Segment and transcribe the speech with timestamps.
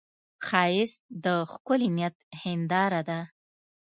[0.47, 3.19] ښایست د ښکلي نیت هنداره ده